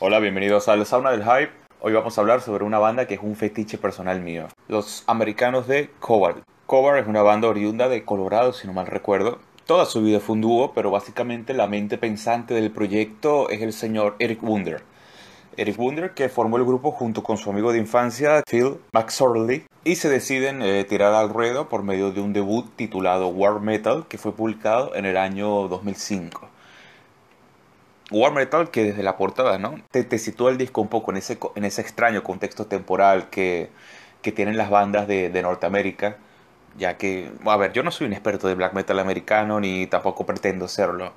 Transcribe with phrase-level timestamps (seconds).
[0.00, 1.50] Hola, bienvenidos al Sauna del Hype.
[1.80, 4.48] Hoy vamos a hablar sobre una banda que es un fetiche personal mío.
[4.68, 6.44] Los americanos de Cobalt.
[6.66, 9.38] Cobalt es una banda oriunda de Colorado, si no mal recuerdo.
[9.64, 13.72] Toda su vida fue un dúo, pero básicamente la mente pensante del proyecto es el
[13.72, 14.82] señor Eric Wunder.
[15.56, 19.96] Eric Wunder, que formó el grupo junto con su amigo de infancia Phil McSorley, y
[19.96, 24.18] se deciden eh, tirar al ruedo por medio de un debut titulado War Metal, que
[24.18, 26.57] fue publicado en el año 2005.
[28.10, 29.76] War Metal, que desde la portada, ¿no?
[29.90, 33.70] Te, te sitúa el disco un poco en ese, en ese extraño contexto temporal que,
[34.22, 36.16] que tienen las bandas de, de Norteamérica,
[36.78, 40.26] ya que, a ver, yo no soy un experto de black metal americano ni tampoco
[40.26, 41.12] pretendo serlo.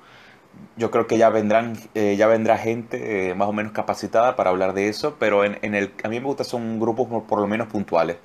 [0.76, 4.50] Yo creo que ya vendrán eh, ya vendrá gente eh, más o menos capacitada para
[4.50, 7.46] hablar de eso pero en, en, el a mí me gusta son grupos por, lo
[7.46, 8.18] menos puntuales.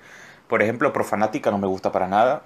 [0.47, 2.43] Por ejemplo Profanática no me gusta para nada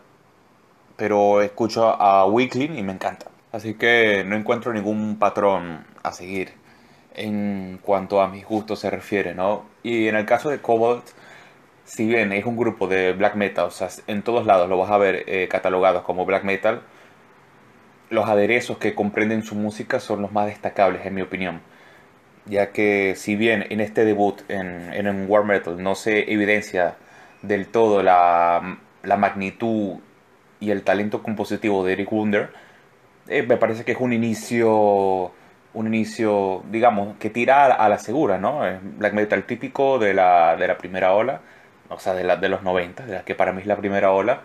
[0.98, 3.28] pero escucho a Weekly y me encanta.
[3.52, 6.54] Así que no encuentro ningún patrón a seguir
[7.14, 11.06] en cuanto a mis gustos se refiere no y en el caso de Cobalt
[11.86, 14.92] si bien es un grupo de black metal o sea en todos lados lo vas
[14.92, 16.82] a ver eh, catalogados como black metal
[18.12, 21.62] los aderezos que comprenden su música son los más destacables, en mi opinión.
[22.46, 26.98] Ya que si bien en este debut en, en War Metal no se evidencia
[27.42, 30.00] del todo la, la magnitud
[30.60, 32.52] y el talento compositivo de Eric Wunder,
[33.28, 35.32] eh, me parece que es un inicio,
[35.74, 38.62] un inicio, digamos, que tira a, la segura, ¿no?
[38.98, 41.42] Black metal típico de la, de la primera ola,
[41.90, 44.12] o sea, de, la, de los 90, de la que para mí es la primera
[44.12, 44.42] ola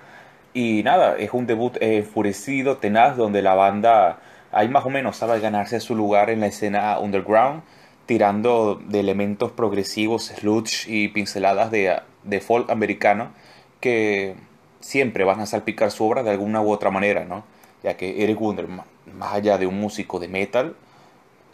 [0.57, 4.21] y nada, es un debut enfurecido, tenaz, donde la banda
[4.53, 7.63] ahí más o menos sabe ganarse su lugar en la escena underground,
[8.07, 13.33] tirando de elementos progresivos, sludge y pinceladas de, de folk americano
[13.81, 14.35] que
[14.81, 17.45] siempre van a salpicar su obra de alguna u otra manera, ¿no?
[17.83, 20.75] Ya que Eric Wunder, más allá de un músico de metal,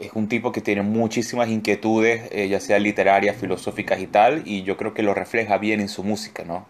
[0.02, 4.62] es un tipo que tiene muchísimas inquietudes, eh, ya sea literarias, filosóficas y tal, y
[4.64, 6.66] yo creo que lo refleja bien en su música, ¿no?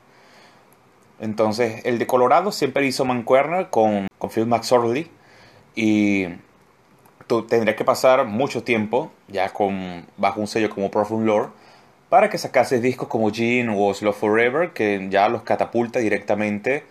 [1.21, 5.09] Entonces, el de Colorado siempre hizo mancuerna con, con Phil McSorley
[5.75, 6.27] y
[7.49, 11.49] tendría que pasar mucho tiempo ya con, bajo un sello como Profound Lore
[12.09, 16.85] para que sacase discos como Gene o Slow Forever que ya los catapulta directamente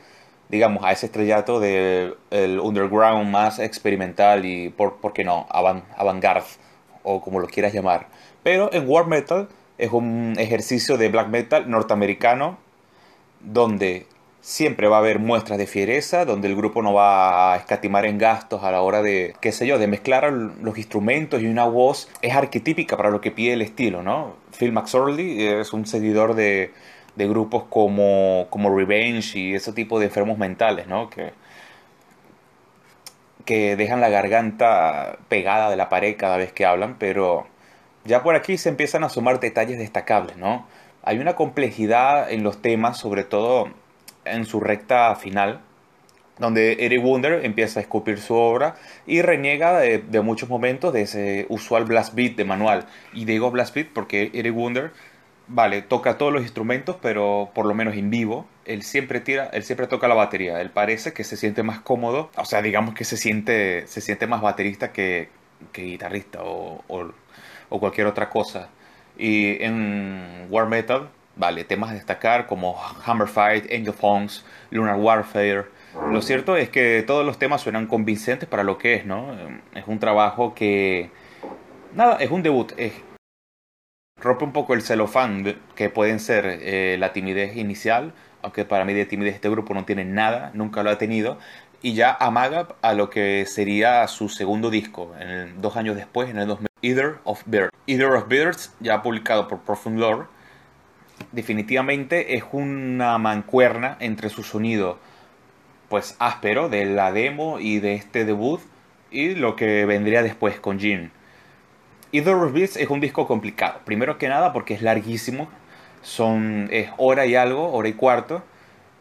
[0.52, 2.16] digamos a ese estrellato del
[2.62, 6.46] underground más experimental y por, por qué no avant-garde
[7.04, 8.08] o como lo quieras llamar
[8.44, 9.48] pero en War Metal
[9.78, 12.58] es un ejercicio de black metal norteamericano
[13.40, 14.06] donde
[14.42, 18.18] siempre va a haber muestras de fiereza, donde el grupo no va a escatimar en
[18.18, 22.10] gastos a la hora de, qué sé yo, de mezclar los instrumentos y una voz
[22.22, 24.36] es arquetípica para lo que pide el estilo, ¿no?
[24.58, 26.74] Phil McSorley es un seguidor de,
[27.16, 31.10] de grupos como, como Revenge y ese tipo de enfermos mentales, ¿no?
[31.10, 31.34] Que,
[33.46, 37.48] que dejan la garganta pegada de la pared cada vez que hablan, pero
[38.06, 40.68] ya por aquí se empiezan a sumar detalles destacables, ¿no?
[41.04, 43.70] Hay una complejidad en los temas, sobre todo
[44.26, 45.62] en su recta final,
[46.38, 51.46] donde Eric Wunder empieza a escupir su obra y reniega de, muchos momentos de ese
[51.50, 52.88] usual blast beat de manual.
[53.14, 54.92] Y digo blast beat porque Eric Wunder,
[55.54, 59.64] vale, toca todos los instrumentos, pero por lo menos en vivo, él siempre tira, él
[59.64, 60.62] siempre toca la batería.
[60.62, 64.28] Él parece que se siente más cómodo, o sea, digamos que se siente, se siente
[64.28, 65.30] más baterista que,
[65.72, 66.84] que guitarrista o,
[67.70, 68.70] o cualquier otra cosa.
[69.18, 72.76] Y en War Metal Vale, temas a destacar como
[73.06, 75.66] Hammer Fight, Angel Fongs, Lunar Warfare.
[76.12, 79.36] Lo cierto es que todos los temas suenan convincentes para lo que es, ¿no?
[79.74, 81.10] Es un trabajo que...
[81.96, 82.74] Nada, es un debut.
[82.78, 82.94] Es...
[84.22, 88.94] Rompe un poco el celofán que pueden ser eh, la timidez inicial, aunque para mí
[88.94, 91.38] de timidez este grupo no tiene nada, nunca lo ha tenido,
[91.82, 95.14] y ya amaga a lo que sería su segundo disco,
[95.58, 97.72] dos años después, en el 2000, Either of Birds.
[97.88, 100.28] Either of Birds, ya publicado por Profound Lore,
[101.32, 105.00] definitivamente es una mancuerna entre su sonido
[105.90, 108.62] pues áspero de la demo y de este debut
[109.12, 111.12] y lo que vendría después con Jin.
[112.12, 115.50] Either of Beats es un disco complicado, primero que nada porque es larguísimo,
[116.02, 118.44] son es hora y algo, hora y cuarto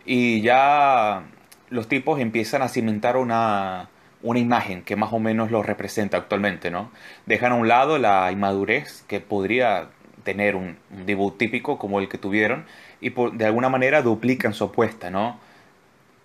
[0.05, 1.25] y ya
[1.71, 3.89] los tipos empiezan a cimentar una
[4.23, 6.91] una imagen que más o menos lo representa actualmente, ¿no?
[7.27, 9.89] Dejan a un lado la inmadurez que podría
[10.25, 12.67] tener un, debut típico como el que tuvieron
[13.01, 15.41] y de alguna manera duplican su apuesta, ¿no?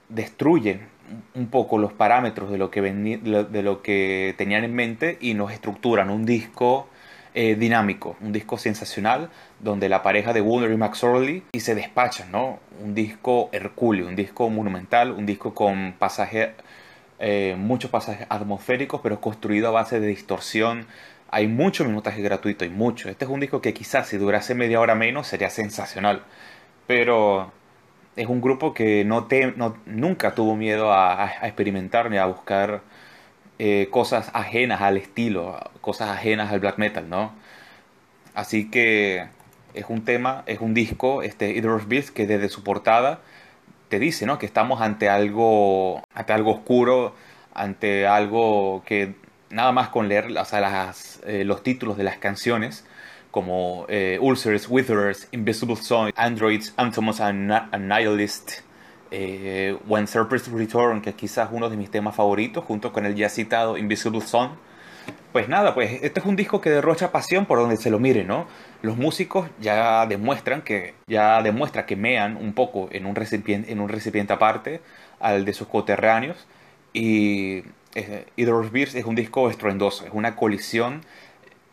[0.10, 0.88] Destruyen
[1.34, 5.52] un poco los parámetros de lo que, de lo que tenían en mente y nos
[5.52, 6.88] estructuran un disco
[7.38, 9.30] eh, dinámico, un disco sensacional
[9.60, 12.60] donde la pareja de Wonder y McSorley y se despachan, ¿no?
[12.82, 16.52] Un disco hercúleo, un disco monumental, un disco con pasajes,
[17.20, 20.88] eh, muchos pasajes atmosféricos, pero construido a base de distorsión,
[21.30, 23.10] Hay mucho minutaje gratuito, y mucho.
[23.10, 26.24] Este es un disco que quizás si durase media hora menos sería sensacional.
[26.88, 27.52] Pero
[28.16, 32.82] es un grupo que no, te, no nunca tuvo miedo a, experimentar ni a buscar
[33.60, 37.34] eh, cosas ajenas al estilo, cosas ajenas al black metal, ¿no?
[38.34, 39.28] Así que
[39.74, 43.22] es un tema, es un disco, este Either Beast, que desde su portada
[43.90, 44.40] te dice, ¿no?
[44.40, 47.16] Que estamos ante algo, ante algo oscuro,
[47.54, 49.16] ante algo que
[49.50, 50.28] nada más con leer
[51.26, 52.86] eh, los títulos de las canciones,
[53.36, 58.62] como eh, Ulcers, Witherers, Invisible Sun, Androids, Anthomos and Nihilist,
[59.12, 63.28] eh, When Serpents Return, que quizás uno de mis temas favoritos, junto con el ya
[63.28, 64.52] citado Invisible Sun.
[65.34, 68.24] Pues nada, pues este es un disco que derrocha pasión por donde se lo mire,
[68.24, 68.48] ¿no?
[68.82, 73.82] Los músicos ya demuestran que ya demuestra que mean un poco en un recipiente, en
[73.82, 74.80] un recipiente aparte
[75.20, 76.48] al de sus coterráneos
[76.94, 77.64] y
[77.96, 78.28] eh,
[78.72, 81.02] Beers es un disco estruendoso, es una colisión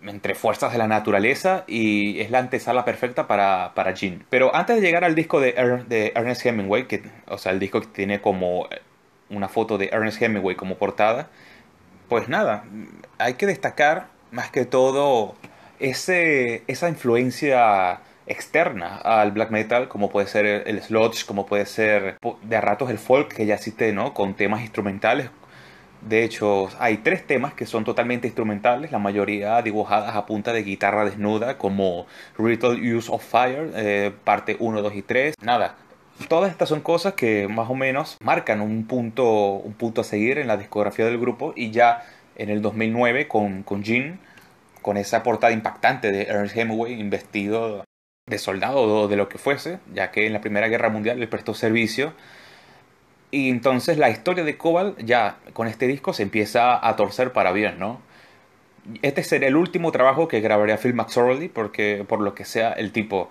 [0.07, 4.25] entre fuerzas de la naturaleza y es la antesala perfecta para, para Jean.
[4.31, 5.53] Pero antes de llegar al disco de,
[5.89, 8.69] de Ernest Hemingway, que, o sea, el disco que tiene como
[9.31, 11.29] una foto de Ernest Hemingway como portada,
[12.09, 12.65] pues nada,
[13.19, 15.35] hay que destacar más que todo
[15.79, 22.19] ese, esa influencia externa al black metal, como puede ser el sludge, como puede ser
[22.43, 24.15] de a ratos el folk que ya cité, ¿no?
[24.15, 25.31] Con temas instrumentales
[26.09, 30.65] de hecho, hay tres temas que son totalmente instrumentales, la mayoría dibujadas a punta de
[30.65, 32.07] guitarra desnuda, como
[32.37, 35.35] Ritual Use of Fire, eh, parte 1, 2 y 3.
[35.41, 35.77] Nada,
[36.29, 40.39] todas estas son cosas que más o menos marcan un punto, un punto a seguir
[40.39, 42.05] en la discografía del grupo y ya
[42.35, 44.19] en el 2009 con, con Jean,
[44.83, 47.85] con esa portada impactante de Ernest Hemingway investido
[48.27, 51.29] de soldado o de lo que fuese, ya que en la Primera Guerra Mundial le
[51.29, 52.13] prestó servicio
[53.33, 57.53] y entonces la historia de Cobalt ya con este disco se empieza a torcer para
[57.53, 58.01] bien, ¿no?
[59.03, 62.93] Este será el último trabajo que grabaría Phil McSorley porque por lo que sea el
[62.93, 63.31] tipo,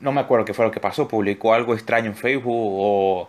[0.00, 3.28] no me acuerdo qué fue lo que pasó, publicó algo extraño en Facebook o,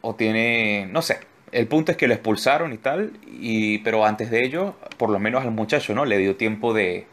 [0.00, 1.20] o tiene, no sé,
[1.52, 5.18] el punto es que lo expulsaron y tal, y, pero antes de ello, por lo
[5.20, 6.04] menos al muchacho, ¿no?
[6.04, 7.06] Le dio tiempo de,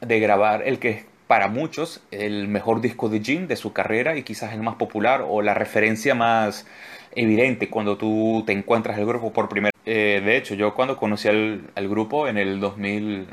[0.00, 4.24] de grabar el que para muchos el mejor disco de Jim de su carrera y
[4.24, 6.66] quizás el más popular o la referencia más
[7.14, 9.82] evidente cuando tú te encuentras el grupo por primera vez.
[9.86, 13.28] Eh, de hecho, yo cuando conocí al, grupo en el 2000,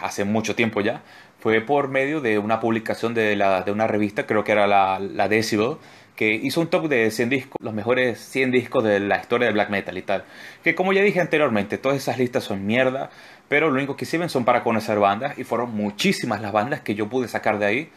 [0.00, 1.02] hace mucho tiempo ya,
[1.40, 4.98] fue por medio de una publicación de, la, de una revista, creo que era la,
[4.98, 5.76] la Decibel,
[6.16, 9.54] que hizo un top de 100 discos, los mejores 100 discos de la historia del
[9.54, 10.24] black metal y tal.
[10.62, 13.10] Que como ya dije anteriormente, todas esas listas son mierda,
[13.48, 16.94] pero lo único que sirven son para conocer bandas y fueron muchísimas las bandas que
[16.94, 17.90] yo pude sacar de ahí.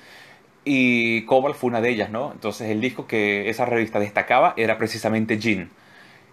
[0.65, 2.31] Y Cobalt fue una de ellas, ¿no?
[2.33, 5.69] Entonces el disco que esa revista destacaba era precisamente Jean.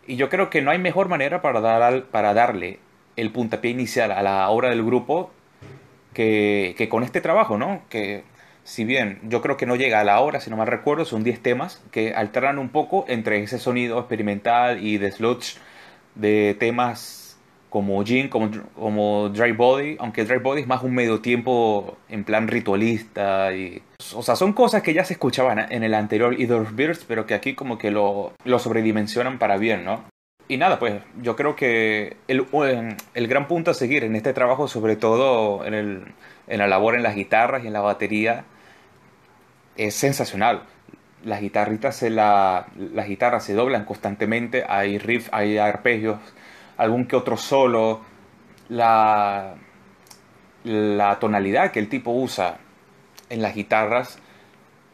[0.07, 2.79] Y yo creo que no hay mejor manera para, dar para darle
[3.17, 5.31] el puntapié inicial a la obra del grupo
[6.13, 7.83] que, que con este trabajo, ¿no?
[7.89, 8.25] Que
[8.65, 11.23] si bien yo creo que no llega a la hora, si no mal recuerdo, son
[11.23, 15.59] 10 temas que alternan un poco entre ese sonido experimental y de sludge
[16.15, 17.39] de temas
[17.69, 22.25] como Jean, como, como Dry Body, aunque Dry Body es más un medio tiempo en
[22.25, 23.83] plan ritualista y...
[24.15, 27.35] O sea, son cosas que ya se escuchaban en el anterior Either Beers, pero que
[27.35, 30.05] aquí como que lo, lo sobredimensionan para bien, ¿no?
[30.47, 32.47] Y nada, pues yo creo que el,
[33.15, 36.05] el gran punto a seguir en este trabajo, sobre todo en, el,
[36.47, 38.45] en la labor en las guitarras y en la batería,
[39.77, 40.63] es sensacional.
[41.25, 46.19] Las guitarritas se la, las guitarras se doblan constantemente, hay riffs, hay arpegios,
[46.77, 48.03] algún que otro solo,
[48.69, 49.55] la,
[50.65, 52.59] la tonalidad que el tipo usa
[53.31, 54.19] en las guitarras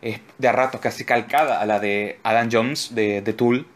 [0.03, 3.67] es de a ratos casi calcada a la de Adam Jones de, de Tool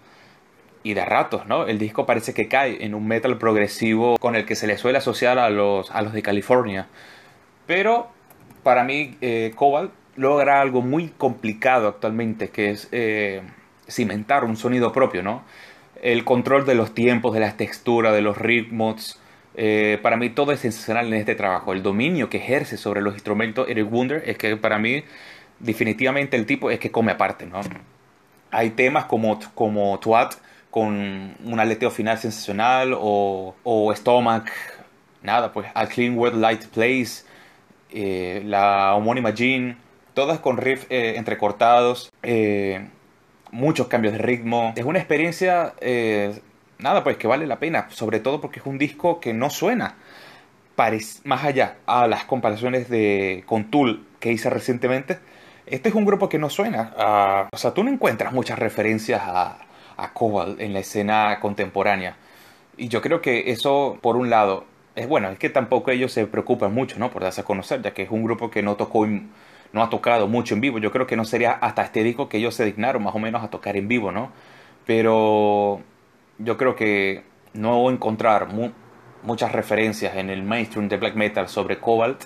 [0.82, 1.66] y de a ratos, ¿no?
[1.66, 4.98] El disco parece que cae en un metal progresivo con el que se le suele
[4.98, 6.86] asociar a los, a los de California.
[7.66, 8.08] Pero
[8.62, 13.42] para mí eh, Cobalt logra algo muy complicado actualmente, que es eh,
[13.88, 15.44] cimentar un sonido propio, ¿no?
[16.02, 19.20] El control de los tiempos, de las texturas, de los ritmos.
[19.56, 21.72] Eh, para mí todo es sensacional en este trabajo.
[21.72, 25.04] El dominio que ejerce sobre los instrumentos Eric Wunder es que para mí
[25.60, 27.60] definitivamente el tipo es que come aparte, ¿no?
[28.50, 30.34] Hay temas como, como Twat
[30.70, 34.50] con un aleteo final sensacional o, o Stomach,
[35.22, 37.24] nada, pues A Clean Wet Light Place,
[37.90, 39.76] eh, la homónima Jean,
[40.14, 42.88] todas con riffs eh, entrecortados, eh,
[43.50, 44.72] muchos cambios de ritmo.
[44.76, 46.40] Es una experiencia, eh,
[46.78, 49.96] nada, pues que vale la pena, sobre todo porque es un disco que no suena
[51.24, 55.18] más allá a las comparaciones de con Tool que hice recientemente.
[55.66, 59.58] Este es un grupo que no suena, o sea, tú no encuentras muchas referencias a,
[59.96, 62.16] a Cobalt en la escena contemporánea.
[62.76, 66.26] Y yo creo que eso, por un lado, es bueno, es que tampoco ellos se
[66.26, 67.10] preocupan mucho, ¿no?
[67.10, 69.06] Por darse a conocer, ya que es un grupo que no tocó,
[69.74, 70.78] no ha tocado mucho en vivo.
[70.78, 73.42] Yo creo que no sería hasta este disco que ellos se dignaron más o menos
[73.44, 74.30] a tocar en vivo, ¿no?
[74.86, 75.82] Pero
[76.38, 78.48] yo creo que no encontrar
[79.22, 82.22] muchas referencias en el mainstream de black metal sobre Cobalt,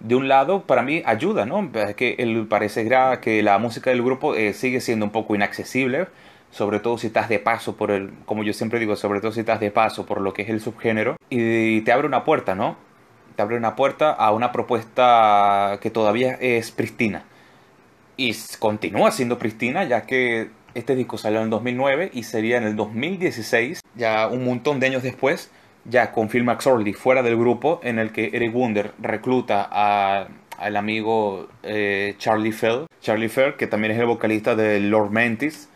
[0.00, 1.70] de un lado, para mí ayuda, ¿no?
[1.74, 2.88] Es que él parece
[3.20, 6.08] que la música del grupo eh, sigue siendo un poco inaccesible
[6.50, 9.40] sobre todo si estás de paso por el, como yo siempre digo, sobre todo si
[9.40, 12.76] estás de paso por lo que es el subgénero, y te abre una puerta, ¿no?
[13.38, 17.22] Te abre una puerta a una propuesta que todavía es pristina.
[18.16, 22.74] Y continúa siendo pristina, ya que este disco salió en 2009 y sería en el
[22.74, 25.52] 2016, ya un montón de años después,
[25.84, 31.46] ya con Phil McSorley fuera del grupo, en el que Eric Wunder recluta al amigo
[31.62, 32.86] eh, Charlie Fell.
[33.00, 35.68] Charlie Fell, que también es el vocalista de Lord Mantis,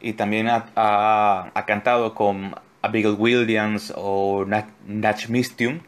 [0.00, 5.80] y también ha, cantado con Abigail Williams o Natch Mistium.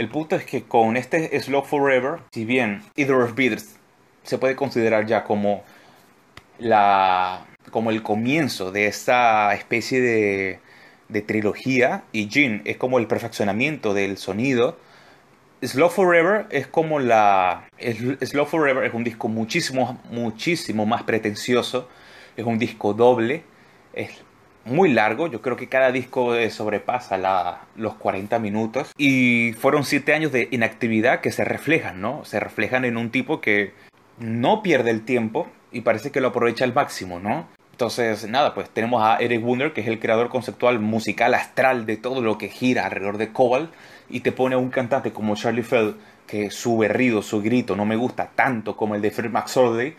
[0.00, 3.76] El punto es que con este Slow Forever, si bien Either of Beatles
[4.22, 5.62] se puede considerar ya como
[6.58, 13.92] la como el comienzo de esta especie de, trilogía y Jean es como el perfeccionamiento
[13.92, 14.78] del sonido.
[15.62, 21.90] Slow Forever es como la Slow Forever es un disco muchísimo muchísimo más pretencioso,
[22.38, 23.42] es un disco doble
[23.92, 24.10] es
[24.64, 30.12] muy largo, yo creo que cada disco sobrepasa la, los 40 minutos y fueron 7
[30.12, 32.24] años de inactividad que se reflejan, ¿no?
[32.24, 33.72] Se reflejan en un tipo que
[34.18, 37.46] no pierde el tiempo y parece que lo aprovecha al máximo, ¿no?
[37.72, 41.96] Entonces, nada, pues tenemos a Eric Wunder, que es el creador conceptual musical astral de
[41.96, 43.72] todo lo que gira alrededor de Cobalt,
[44.10, 45.94] y te pone a un cantante como Charlie Fell,
[46.26, 49.96] que su berrido, su grito no me gusta tanto como el de Fred McSorley,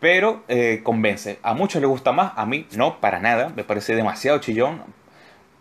[0.00, 1.38] pero eh, convence.
[1.42, 4.82] A muchos les gusta más, a mí no, para nada, me parece demasiado chillón.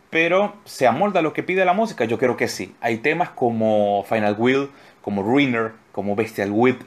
[0.10, 2.74] Pero se amolda lo que pide la música, yo creo que sí.
[2.82, 4.70] Hay temas como Final Will,
[5.02, 6.82] como Ruiner, como Bestial Whip,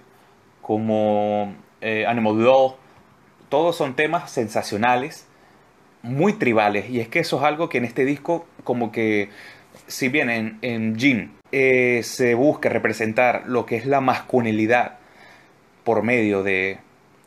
[0.61, 2.77] como eh, Animal Law.
[3.49, 5.29] Todos son temas sensacionales,
[6.03, 6.91] muy tribales.
[6.91, 9.29] Y es que eso es algo que en este disco, como que,
[9.87, 14.99] si bien en, en Jean eh, se busca representar lo que es la masculinidad
[15.85, 16.79] por medio de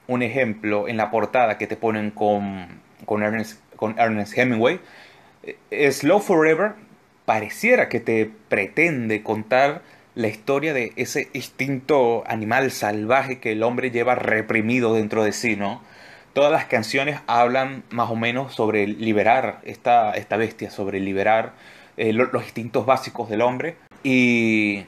[0.08, 2.68] un ejemplo en la portada que te ponen con,
[3.06, 3.60] con, Ernest,
[4.38, 4.80] Hemingway,
[5.72, 6.74] eh, Slow Forever
[7.26, 9.82] pareciera que te pretende contar
[10.16, 15.56] la historia de ese instinto animal salvaje que el hombre lleva reprimido dentro de sí,
[15.56, 15.82] ¿no?
[16.34, 21.54] Todas las canciones hablan más o menos sobre liberar esta, esta bestia, sobre liberar
[21.98, 23.76] eh, los instintos básicos del hombre.
[24.04, 24.86] Y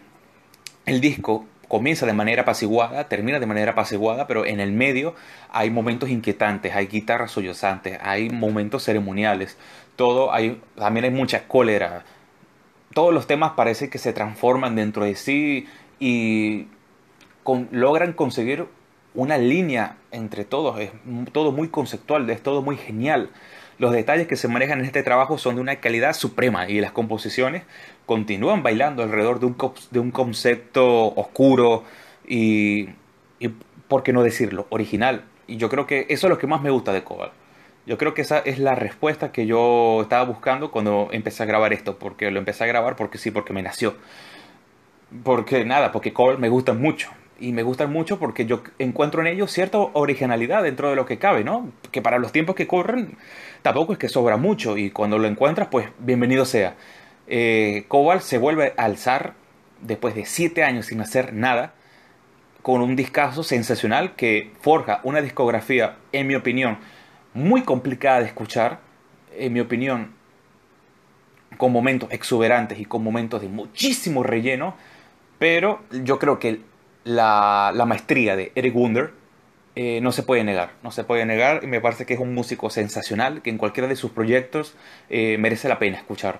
[0.86, 5.16] el disco comienza de manera apaciguada, termina de manera apaciguada, pero en el medio
[5.52, 9.58] hay momentos inquietantes, hay guitarras sollozantes, hay momentos ceremoniales,
[9.96, 12.06] todo hay, también hay mucha cólera.
[12.94, 15.68] Todos los temas parece que se transforman dentro de sí
[16.00, 16.68] y
[17.72, 18.66] logran conseguir
[19.14, 20.92] una línea entre todos, es
[21.32, 23.30] todo muy conceptual, es todo muy genial.
[23.80, 26.92] Los detalles que se manejan en este trabajo son de una calidad suprema y las
[26.92, 27.64] composiciones
[28.06, 29.58] continúan bailando alrededor de un,
[29.92, 31.84] de un concepto oscuro
[32.28, 32.90] y,
[33.40, 33.50] y,
[33.88, 35.26] por qué no decirlo, original.
[35.46, 37.34] Y yo creo que eso es lo que más me gusta de Cobalt.
[37.86, 41.72] Yo creo que esa es la respuesta que yo estaba buscando cuando empecé a grabar
[41.72, 43.96] esto, porque lo empecé a grabar porque sí, porque me nació.
[45.24, 49.28] Porque nada, porque Cobalt me gusta mucho y me gustan mucho porque yo encuentro en
[49.28, 51.72] ellos cierta originalidad dentro de lo que cabe, ¿no?
[51.92, 53.18] Que para los tiempos que corren
[53.62, 56.76] tampoco es que sobra mucho y cuando lo encuentras, pues bienvenido sea.
[57.28, 59.34] Eh, Cobalt se vuelve a alzar
[59.82, 61.74] después de siete años sin hacer nada
[62.62, 66.80] con un discazo sensacional que forja una discografía, en mi opinión,
[67.34, 68.80] muy complicada de escuchar,
[69.38, 70.14] en mi opinión,
[71.58, 74.76] con momentos exuberantes y con momentos de muchísimo relleno,
[75.40, 76.62] pero yo creo que
[77.08, 79.12] la, maestría de Eric Wunder
[79.76, 82.34] eh, no se puede negar, no se puede negar y me parece que es un
[82.34, 84.76] músico sensacional que en cualquiera de sus proyectos
[85.10, 86.40] eh, merece la pena escuchar.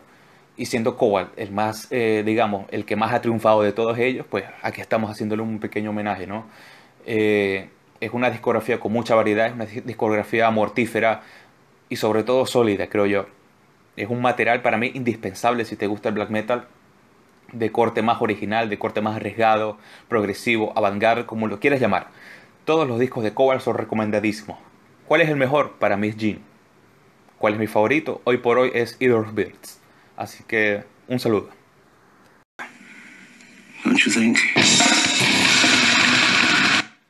[0.58, 4.26] Y siendo Cobalt el más, eh, digamos, el que más ha triunfado de todos ellos,
[4.30, 6.46] pues aquí estamos haciéndole un pequeño homenaje, ¿no?
[7.06, 11.22] es una discografía con mucha variedad, es una discografía mortífera
[11.88, 13.28] y sobre todo sólida, creo yo.
[13.96, 16.68] Es un material para mí indispensable si te gusta el black metal
[17.52, 19.78] de corte más original, de corte más arriesgado,
[20.08, 22.08] progresivo, avant como lo quieras llamar.
[22.66, 24.58] Todos los discos de Cobalt son recomendadísimos.
[25.08, 25.74] ¿Cuál es el mejor?
[25.80, 26.40] Para mí es Jean.
[27.38, 28.22] ¿Cuál es mi favorito?
[28.26, 29.80] Hoy por hoy es Either Birds.
[30.18, 31.50] Así que un saludo.